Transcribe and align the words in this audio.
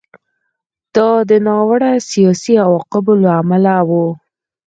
دا 0.95 1.09
د 1.29 1.31
ناوړه 1.45 1.91
سیاسي 2.11 2.53
عواقبو 2.65 3.13
له 3.23 3.29
امله 3.41 3.75
و 3.87 3.89